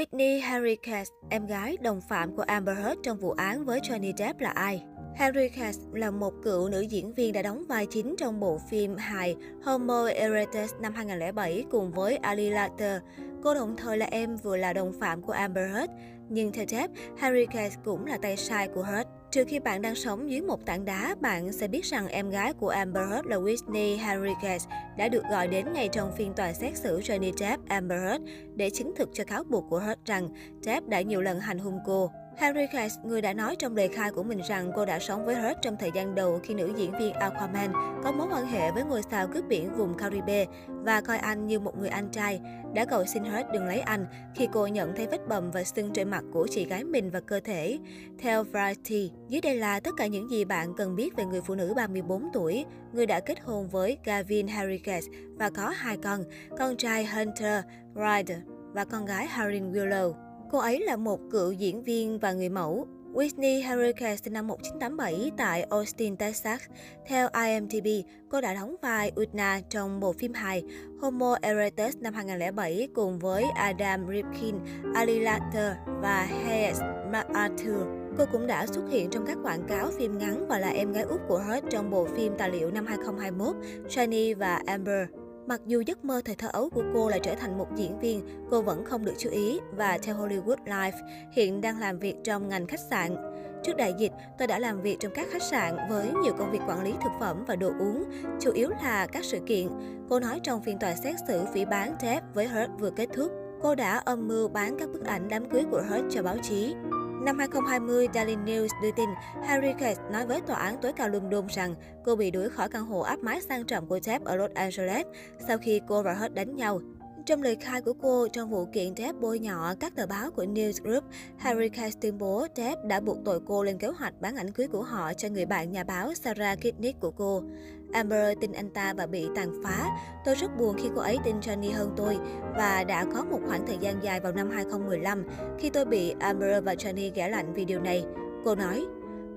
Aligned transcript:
Whitney 0.00 0.40
Harry 0.40 0.76
Cass, 0.76 1.10
em 1.30 1.46
gái 1.46 1.76
đồng 1.82 2.00
phạm 2.08 2.36
của 2.36 2.42
Amber 2.42 2.78
Heard 2.78 3.00
trong 3.02 3.18
vụ 3.18 3.30
án 3.30 3.64
với 3.64 3.80
Johnny 3.80 4.12
Depp 4.16 4.40
là 4.40 4.50
ai? 4.50 4.82
Harry 5.16 5.48
Cass 5.48 5.78
là 5.92 6.10
một 6.10 6.34
cựu 6.42 6.68
nữ 6.68 6.80
diễn 6.80 7.14
viên 7.14 7.32
đã 7.32 7.42
đóng 7.42 7.64
vai 7.68 7.86
chính 7.86 8.14
trong 8.18 8.40
bộ 8.40 8.60
phim 8.70 8.96
hài 8.96 9.36
Homo 9.64 10.06
Erectus 10.06 10.74
năm 10.80 10.94
2007 10.94 11.64
cùng 11.70 11.92
với 11.92 12.16
Ali 12.16 12.50
Latter. 12.50 13.02
Cô 13.42 13.54
đồng 13.54 13.76
thời 13.76 13.98
là 13.98 14.06
em 14.10 14.36
vừa 14.36 14.56
là 14.56 14.72
đồng 14.72 14.92
phạm 15.00 15.22
của 15.22 15.32
Amber 15.32 15.72
Heard. 15.72 15.92
Nhưng 16.28 16.52
theo 16.52 16.64
Depp, 16.68 16.94
Harry 17.18 17.46
Case 17.46 17.76
cũng 17.84 18.06
là 18.06 18.18
tay 18.22 18.36
sai 18.36 18.68
của 18.68 18.82
Heard. 18.82 19.08
Trừ 19.30 19.44
khi 19.48 19.58
bạn 19.58 19.82
đang 19.82 19.94
sống 19.94 20.30
dưới 20.30 20.40
một 20.40 20.66
tảng 20.66 20.84
đá, 20.84 21.14
bạn 21.20 21.52
sẽ 21.52 21.68
biết 21.68 21.84
rằng 21.84 22.08
em 22.08 22.30
gái 22.30 22.52
của 22.52 22.68
Amber 22.68 23.08
Heard 23.08 23.28
là 23.28 23.36
Whitney 23.36 23.98
Henriquez 23.98 24.58
đã 24.96 25.08
được 25.08 25.22
gọi 25.30 25.48
đến 25.48 25.72
ngay 25.72 25.88
trong 25.88 26.12
phiên 26.16 26.32
tòa 26.34 26.52
xét 26.52 26.76
xử 26.76 27.00
Johnny 27.00 27.32
Depp 27.36 27.68
Amber 27.68 28.02
Heard 28.02 28.24
để 28.56 28.70
chứng 28.70 28.92
thực 28.96 29.08
cho 29.12 29.24
cáo 29.24 29.44
buộc 29.44 29.64
của 29.70 29.78
Heard 29.78 30.00
rằng 30.04 30.28
Depp 30.62 30.88
đã 30.88 31.00
nhiều 31.00 31.20
lần 31.20 31.40
hành 31.40 31.58
hung 31.58 31.78
cô. 31.86 32.10
Harry 32.36 32.66
Cass, 32.66 32.98
người 33.02 33.22
đã 33.22 33.32
nói 33.32 33.56
trong 33.56 33.76
lời 33.76 33.88
khai 33.88 34.10
của 34.10 34.22
mình 34.22 34.40
rằng 34.48 34.72
cô 34.76 34.84
đã 34.84 34.98
sống 34.98 35.26
với 35.26 35.34
Hurt 35.34 35.62
trong 35.62 35.76
thời 35.76 35.90
gian 35.94 36.14
đầu 36.14 36.40
khi 36.42 36.54
nữ 36.54 36.72
diễn 36.76 36.98
viên 36.98 37.12
Aquaman 37.12 37.72
có 38.04 38.12
mối 38.12 38.26
quan 38.32 38.46
hệ 38.46 38.70
với 38.70 38.84
ngôi 38.84 39.02
sao 39.10 39.26
cướp 39.26 39.44
biển 39.48 39.76
vùng 39.76 39.94
Caribe 39.98 40.46
và 40.66 41.00
coi 41.00 41.18
anh 41.18 41.46
như 41.46 41.58
một 41.58 41.78
người 41.78 41.88
anh 41.88 42.08
trai, 42.08 42.40
đã 42.74 42.84
cầu 42.84 43.04
xin 43.04 43.24
Hurt 43.24 43.46
đừng 43.52 43.66
lấy 43.66 43.80
anh 43.80 44.06
khi 44.34 44.48
cô 44.52 44.66
nhận 44.66 44.96
thấy 44.96 45.06
vết 45.06 45.28
bầm 45.28 45.50
và 45.50 45.64
sưng 45.64 45.92
trên 45.92 46.10
mặt 46.10 46.24
của 46.32 46.48
chị 46.50 46.64
gái 46.64 46.84
mình 46.84 47.10
và 47.10 47.20
cơ 47.20 47.40
thể. 47.40 47.78
Theo 48.18 48.44
Variety, 48.44 49.12
dưới 49.28 49.40
đây 49.40 49.56
là 49.56 49.80
tất 49.80 49.90
cả 49.96 50.06
những 50.06 50.30
gì 50.30 50.44
bạn 50.44 50.74
cần 50.74 50.96
biết 50.96 51.16
về 51.16 51.24
người 51.24 51.40
phụ 51.40 51.54
nữ 51.54 51.74
34 51.76 52.28
tuổi, 52.32 52.64
người 52.92 53.06
đã 53.06 53.20
kết 53.20 53.40
hôn 53.40 53.68
với 53.68 53.98
Gavin 54.04 54.48
Harry 54.48 54.78
Cass 54.78 55.08
và 55.38 55.50
có 55.50 55.68
hai 55.68 55.96
con, 56.02 56.24
con 56.58 56.76
trai 56.76 57.04
Hunter 57.04 57.64
Ryder 57.94 58.38
và 58.72 58.84
con 58.84 59.06
gái 59.06 59.26
Harin 59.26 59.72
Willow. 59.72 60.29
Cô 60.50 60.58
ấy 60.58 60.80
là 60.80 60.96
một 60.96 61.20
cựu 61.30 61.52
diễn 61.52 61.82
viên 61.82 62.18
và 62.18 62.32
người 62.32 62.48
mẫu. 62.48 62.86
Whitney 63.14 63.62
Harricane 63.62 64.16
sinh 64.16 64.32
năm 64.32 64.46
1987 64.46 65.30
tại 65.36 65.62
Austin, 65.62 66.16
Texas. 66.16 66.60
Theo 67.06 67.28
IMDb, 67.44 67.86
cô 68.28 68.40
đã 68.40 68.54
đóng 68.54 68.76
vai 68.82 69.12
Utna 69.20 69.60
trong 69.70 70.00
bộ 70.00 70.12
phim 70.12 70.32
hài 70.32 70.62
Homo 71.00 71.36
Erectus 71.42 71.96
năm 71.96 72.14
2007 72.14 72.88
cùng 72.94 73.18
với 73.18 73.44
Adam 73.54 74.06
Ripkin, 74.08 74.54
Ali 74.94 75.20
Latter 75.20 75.72
và 75.86 76.28
Hayes 76.44 76.80
MacArthur. 77.12 77.86
Cô 78.18 78.24
cũng 78.32 78.46
đã 78.46 78.66
xuất 78.66 78.82
hiện 78.90 79.10
trong 79.10 79.26
các 79.26 79.38
quảng 79.42 79.64
cáo 79.68 79.90
phim 79.98 80.18
ngắn 80.18 80.48
và 80.48 80.58
là 80.58 80.68
em 80.68 80.92
gái 80.92 81.02
út 81.02 81.20
của 81.28 81.38
Hurt 81.38 81.64
trong 81.70 81.90
bộ 81.90 82.06
phim 82.16 82.32
tài 82.38 82.50
liệu 82.50 82.70
năm 82.70 82.86
2021 82.86 83.56
Shiny 83.88 84.34
và 84.34 84.62
Amber. 84.66 85.19
Mặc 85.50 85.60
dù 85.66 85.80
giấc 85.86 86.04
mơ 86.04 86.22
thời 86.24 86.34
thơ 86.34 86.48
ấu 86.52 86.70
của 86.70 86.82
cô 86.94 87.08
là 87.08 87.18
trở 87.18 87.34
thành 87.34 87.58
một 87.58 87.66
diễn 87.76 87.98
viên, 87.98 88.22
cô 88.50 88.62
vẫn 88.62 88.84
không 88.84 89.04
được 89.04 89.12
chú 89.18 89.30
ý 89.30 89.60
và 89.76 89.98
theo 90.02 90.16
Hollywood 90.16 90.56
Life, 90.64 90.92
hiện 91.32 91.60
đang 91.60 91.78
làm 91.80 91.98
việc 91.98 92.14
trong 92.24 92.48
ngành 92.48 92.66
khách 92.66 92.80
sạn. 92.90 93.16
Trước 93.64 93.76
đại 93.76 93.94
dịch, 93.98 94.12
tôi 94.38 94.48
đã 94.48 94.58
làm 94.58 94.82
việc 94.82 94.96
trong 95.00 95.12
các 95.14 95.28
khách 95.30 95.42
sạn 95.42 95.76
với 95.88 96.10
nhiều 96.22 96.32
công 96.38 96.52
việc 96.52 96.60
quản 96.68 96.82
lý 96.82 96.92
thực 97.02 97.12
phẩm 97.20 97.44
và 97.46 97.56
đồ 97.56 97.68
uống, 97.78 98.04
chủ 98.40 98.52
yếu 98.52 98.70
là 98.82 99.06
các 99.06 99.24
sự 99.24 99.38
kiện. 99.46 99.68
Cô 100.08 100.20
nói 100.20 100.40
trong 100.42 100.62
phiên 100.62 100.78
tòa 100.78 100.94
xét 100.94 101.14
xử 101.28 101.44
phỉ 101.54 101.64
bán 101.64 101.96
Depp 102.02 102.34
với 102.34 102.46
Hurt 102.48 102.70
vừa 102.78 102.90
kết 102.90 103.08
thúc, 103.14 103.32
cô 103.62 103.74
đã 103.74 103.98
âm 103.98 104.28
mưu 104.28 104.48
bán 104.48 104.76
các 104.78 104.88
bức 104.92 105.04
ảnh 105.04 105.28
đám 105.28 105.50
cưới 105.50 105.62
của 105.70 105.82
Hurt 105.88 106.04
cho 106.10 106.22
báo 106.22 106.36
chí. 106.42 106.74
Năm 107.20 107.38
2020, 107.38 108.08
Daily 108.14 108.36
News 108.36 108.68
đưa 108.82 108.90
tin 108.90 109.10
Harry 109.46 109.72
Kate 109.72 110.02
nói 110.12 110.26
với 110.26 110.40
tòa 110.40 110.56
án 110.56 110.76
tối 110.82 110.92
cao 110.92 111.08
London 111.08 111.46
rằng 111.46 111.74
cô 112.04 112.16
bị 112.16 112.30
đuổi 112.30 112.48
khỏi 112.48 112.68
căn 112.68 112.86
hộ 112.86 113.00
áp 113.00 113.18
mái 113.18 113.40
sang 113.40 113.64
trọng 113.64 113.86
của 113.86 113.98
Jeff 113.98 114.20
ở 114.24 114.36
Los 114.36 114.50
Angeles 114.54 115.06
sau 115.48 115.58
khi 115.58 115.80
cô 115.88 116.02
và 116.02 116.14
Hurt 116.14 116.34
đánh 116.34 116.56
nhau. 116.56 116.80
Trong 117.26 117.42
lời 117.42 117.56
khai 117.60 117.80
của 117.80 117.92
cô 117.92 118.28
trong 118.28 118.50
vụ 118.50 118.66
kiện 118.72 118.96
Depp 118.96 119.20
bôi 119.20 119.38
nhọ 119.38 119.74
các 119.80 119.96
tờ 119.96 120.06
báo 120.06 120.30
của 120.30 120.44
News 120.44 120.82
Group, 120.82 121.04
Harry 121.36 121.68
Cass 121.68 121.98
tuyên 122.00 122.18
bố 122.18 122.46
Depp 122.56 122.84
đã 122.84 123.00
buộc 123.00 123.16
tội 123.24 123.40
cô 123.46 123.64
lên 123.64 123.78
kế 123.78 123.88
hoạch 123.88 124.20
bán 124.20 124.36
ảnh 124.36 124.52
cưới 124.52 124.68
của 124.68 124.82
họ 124.82 125.12
cho 125.14 125.28
người 125.28 125.46
bạn 125.46 125.72
nhà 125.72 125.84
báo 125.84 126.14
Sarah 126.14 126.60
Kidnick 126.60 127.00
của 127.00 127.10
cô. 127.10 127.42
Amber 127.92 128.38
tin 128.40 128.52
anh 128.52 128.70
ta 128.70 128.94
và 128.94 129.06
bị 129.06 129.28
tàn 129.34 129.62
phá. 129.64 129.86
Tôi 130.24 130.34
rất 130.34 130.58
buồn 130.58 130.76
khi 130.78 130.88
cô 130.94 131.00
ấy 131.00 131.18
tin 131.24 131.40
Johnny 131.40 131.74
hơn 131.74 131.94
tôi 131.96 132.18
và 132.56 132.84
đã 132.84 133.04
có 133.14 133.24
một 133.24 133.40
khoảng 133.46 133.66
thời 133.66 133.78
gian 133.80 133.94
dài 134.02 134.20
vào 134.20 134.32
năm 134.32 134.50
2015 134.50 135.24
khi 135.58 135.70
tôi 135.70 135.84
bị 135.84 136.14
Amber 136.18 136.64
và 136.64 136.74
Johnny 136.74 137.10
ghẻ 137.14 137.28
lạnh 137.28 137.52
vì 137.54 137.64
điều 137.64 137.80
này. 137.80 138.04
Cô 138.44 138.54
nói, 138.54 138.86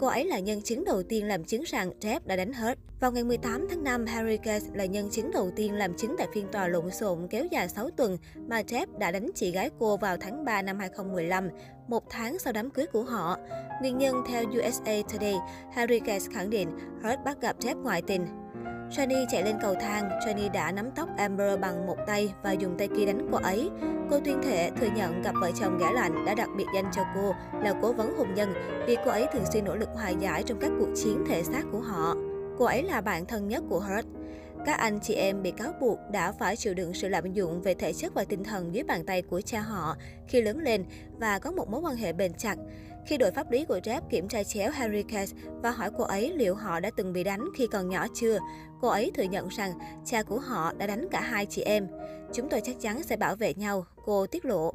Cô 0.00 0.06
ấy 0.06 0.24
là 0.24 0.38
nhân 0.38 0.62
chứng 0.62 0.84
đầu 0.84 1.02
tiên 1.02 1.28
làm 1.28 1.44
chứng 1.44 1.62
rằng 1.62 1.92
Depp 2.00 2.26
đã 2.26 2.36
đánh 2.36 2.52
hết. 2.52 2.78
Vào 3.00 3.12
ngày 3.12 3.24
18 3.24 3.66
tháng 3.70 3.84
5, 3.84 4.06
Harry 4.06 4.36
Case 4.36 4.66
là 4.74 4.84
nhân 4.84 5.08
chứng 5.10 5.30
đầu 5.30 5.50
tiên 5.56 5.74
làm 5.74 5.94
chứng 5.94 6.14
tại 6.18 6.26
phiên 6.34 6.46
tòa 6.52 6.68
lộn 6.68 6.90
xộn 6.90 7.28
kéo 7.30 7.44
dài 7.50 7.68
6 7.68 7.90
tuần 7.90 8.18
mà 8.48 8.62
Depp 8.68 8.98
đã 8.98 9.10
đánh 9.10 9.30
chị 9.34 9.50
gái 9.50 9.70
cô 9.78 9.96
vào 9.96 10.16
tháng 10.16 10.44
3 10.44 10.62
năm 10.62 10.78
2015, 10.78 11.48
một 11.88 12.10
tháng 12.10 12.38
sau 12.38 12.52
đám 12.52 12.70
cưới 12.70 12.86
của 12.86 13.02
họ. 13.02 13.38
Nguyên 13.80 13.98
nhân 13.98 14.22
theo 14.28 14.44
USA 14.44 14.94
Today, 15.12 15.36
Harry 15.72 15.98
Case 15.98 16.32
khẳng 16.32 16.50
định 16.50 16.68
Hurt 17.02 17.20
bắt 17.24 17.40
gặp 17.40 17.56
Depp 17.60 17.80
ngoại 17.80 18.02
tình. 18.02 18.39
Johnny 18.90 19.26
chạy 19.30 19.42
lên 19.42 19.56
cầu 19.62 19.74
thang, 19.74 20.08
Johnny 20.26 20.52
đã 20.52 20.72
nắm 20.72 20.90
tóc 20.90 21.08
Amber 21.16 21.60
bằng 21.60 21.86
một 21.86 21.96
tay 22.06 22.34
và 22.42 22.52
dùng 22.52 22.78
tay 22.78 22.88
kia 22.96 23.06
đánh 23.06 23.28
cô 23.32 23.38
ấy. 23.38 23.70
Cô 24.10 24.20
tuyên 24.20 24.42
thệ 24.42 24.70
thừa 24.70 24.88
nhận 24.96 25.22
cặp 25.24 25.34
vợ 25.40 25.50
chồng 25.60 25.78
gã 25.78 25.92
lạnh 25.92 26.24
đã 26.26 26.34
đặc 26.34 26.48
biệt 26.56 26.64
danh 26.74 26.90
cho 26.92 27.02
cô 27.14 27.34
là 27.62 27.74
cố 27.82 27.92
vấn 27.92 28.16
hôn 28.16 28.34
nhân 28.34 28.54
vì 28.86 28.96
cô 29.04 29.10
ấy 29.10 29.26
thường 29.32 29.44
xuyên 29.52 29.64
nỗ 29.64 29.76
lực 29.76 29.88
hòa 29.94 30.08
giải 30.08 30.42
trong 30.42 30.58
các 30.60 30.70
cuộc 30.78 30.88
chiến 30.94 31.24
thể 31.28 31.42
xác 31.42 31.62
của 31.72 31.80
họ. 31.80 32.14
Cô 32.58 32.64
ấy 32.64 32.82
là 32.82 33.00
bạn 33.00 33.26
thân 33.26 33.48
nhất 33.48 33.64
của 33.68 33.80
Hurt. 33.80 34.06
Các 34.66 34.78
anh 34.78 35.00
chị 35.00 35.14
em 35.14 35.42
bị 35.42 35.50
cáo 35.50 35.72
buộc 35.80 35.98
đã 36.12 36.32
phải 36.32 36.56
chịu 36.56 36.74
đựng 36.74 36.94
sự 36.94 37.08
lạm 37.08 37.32
dụng 37.32 37.62
về 37.62 37.74
thể 37.74 37.92
chất 37.92 38.14
và 38.14 38.24
tinh 38.24 38.44
thần 38.44 38.74
dưới 38.74 38.84
bàn 38.84 39.04
tay 39.04 39.22
của 39.22 39.40
cha 39.40 39.60
họ 39.60 39.96
khi 40.28 40.42
lớn 40.42 40.58
lên 40.58 40.84
và 41.18 41.38
có 41.38 41.50
một 41.50 41.70
mối 41.70 41.80
quan 41.80 41.96
hệ 41.96 42.12
bền 42.12 42.32
chặt. 42.32 42.56
Khi 43.10 43.18
đội 43.18 43.30
pháp 43.30 43.50
lý 43.50 43.64
của 43.64 43.78
Jeff 43.78 44.00
kiểm 44.10 44.28
tra 44.28 44.42
chéo 44.42 44.70
Harry 44.70 45.02
Cash 45.02 45.36
và 45.62 45.70
hỏi 45.70 45.90
cô 45.98 46.04
ấy 46.04 46.32
liệu 46.36 46.54
họ 46.54 46.80
đã 46.80 46.90
từng 46.96 47.12
bị 47.12 47.24
đánh 47.24 47.48
khi 47.56 47.66
còn 47.66 47.88
nhỏ 47.88 48.06
chưa, 48.14 48.38
cô 48.80 48.88
ấy 48.88 49.10
thừa 49.14 49.22
nhận 49.22 49.48
rằng 49.48 49.72
cha 50.04 50.22
của 50.22 50.38
họ 50.38 50.72
đã 50.72 50.86
đánh 50.86 51.08
cả 51.10 51.20
hai 51.20 51.46
chị 51.46 51.62
em. 51.62 51.88
Chúng 52.32 52.48
tôi 52.48 52.60
chắc 52.60 52.76
chắn 52.80 53.02
sẽ 53.02 53.16
bảo 53.16 53.36
vệ 53.36 53.54
nhau, 53.54 53.86
cô 54.04 54.26
tiết 54.26 54.44
lộ. 54.44 54.72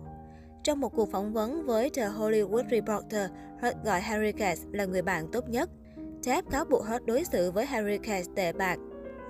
Trong 0.63 0.79
một 0.79 0.89
cuộc 0.95 1.11
phỏng 1.11 1.33
vấn 1.33 1.65
với 1.65 1.89
The 1.89 2.05
Hollywood 2.05 2.69
Reporter, 2.71 3.29
Hurt 3.61 3.75
gọi 3.83 4.01
Harry 4.01 4.31
Cash 4.31 4.61
là 4.71 4.85
người 4.85 5.01
bạn 5.01 5.27
tốt 5.31 5.49
nhất. 5.49 5.69
Jeff 6.21 6.43
cáo 6.51 6.65
buộc 6.65 6.85
Hurt 6.85 7.05
đối 7.05 7.23
xử 7.23 7.51
với 7.51 7.65
Harry 7.65 7.97
Cash 7.97 8.35
tệ 8.35 8.53
bạc 8.53 8.77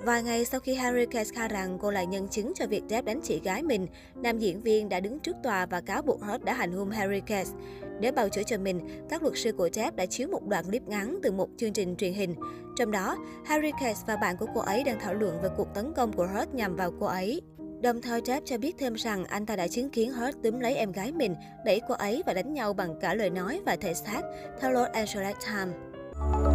Vài 0.05 0.23
ngày 0.23 0.45
sau 0.45 0.59
khi 0.59 0.75
Harry 0.75 1.05
Kess 1.05 1.33
khai 1.33 1.47
rằng 1.47 1.77
cô 1.81 1.91
là 1.91 2.03
nhân 2.03 2.27
chứng 2.27 2.53
cho 2.55 2.67
việc 2.67 2.83
Depp 2.89 3.05
đánh 3.05 3.19
chị 3.23 3.41
gái 3.43 3.63
mình, 3.63 3.87
nam 4.15 4.37
diễn 4.37 4.61
viên 4.61 4.89
đã 4.89 4.99
đứng 4.99 5.19
trước 5.19 5.35
tòa 5.43 5.65
và 5.65 5.81
cáo 5.81 6.01
buộc 6.01 6.21
hết 6.21 6.45
đã 6.45 6.53
hành 6.53 6.71
hung 6.71 6.89
Harry 6.89 7.19
Kess. 7.19 7.53
Để 7.99 8.11
bào 8.11 8.29
chữa 8.29 8.43
cho 8.43 8.57
mình, 8.57 8.79
các 9.09 9.23
luật 9.23 9.37
sư 9.37 9.51
của 9.51 9.69
Depp 9.73 9.95
đã 9.95 10.05
chiếu 10.05 10.27
một 10.27 10.47
đoạn 10.47 10.65
clip 10.65 10.87
ngắn 10.87 11.19
từ 11.23 11.31
một 11.31 11.49
chương 11.57 11.73
trình 11.73 11.95
truyền 11.95 12.13
hình. 12.13 12.35
Trong 12.75 12.91
đó, 12.91 13.17
Harry 13.45 13.71
Kess 13.81 14.05
và 14.05 14.15
bạn 14.15 14.37
của 14.37 14.47
cô 14.55 14.61
ấy 14.61 14.83
đang 14.83 14.99
thảo 14.99 15.13
luận 15.13 15.41
về 15.41 15.49
cuộc 15.57 15.73
tấn 15.73 15.93
công 15.93 16.13
của 16.13 16.27
Hurt 16.27 16.53
nhằm 16.53 16.75
vào 16.75 16.91
cô 16.99 17.05
ấy. 17.05 17.41
Đồng 17.81 18.01
thời 18.01 18.21
Depp 18.25 18.45
cho 18.45 18.57
biết 18.57 18.75
thêm 18.77 18.93
rằng 18.93 19.25
anh 19.25 19.45
ta 19.45 19.55
đã 19.55 19.67
chứng 19.67 19.89
kiến 19.89 20.11
Hurt 20.11 20.37
túm 20.43 20.59
lấy 20.59 20.75
em 20.75 20.91
gái 20.91 21.11
mình, 21.11 21.35
đẩy 21.65 21.81
cô 21.87 21.95
ấy 21.95 22.23
và 22.25 22.33
đánh 22.33 22.53
nhau 22.53 22.73
bằng 22.73 22.99
cả 23.01 23.13
lời 23.13 23.29
nói 23.29 23.61
và 23.65 23.75
thể 23.75 23.93
xác, 23.93 24.21
theo 24.61 24.71
Los 24.71 24.89
Angeles 24.91 25.35
Times. 25.45 26.54